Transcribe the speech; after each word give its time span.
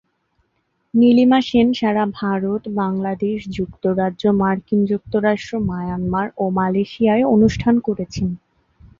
নীলিমা 0.93 1.39
সেন 1.41 1.67
সারা 1.73 2.03
ভারত, 2.19 2.63
বাংলাদেশ, 2.81 3.37
যুক্তরাজ্য, 3.57 4.23
মার্কিন 4.41 4.79
যুক্তরাষ্ট্র, 4.85 5.53
মায়ানমার 5.69 6.27
ও 6.37 6.53
মালয়েশিয়ায় 6.57 7.25
অনুষ্ঠান 7.35 7.75
করেছেন। 7.87 8.29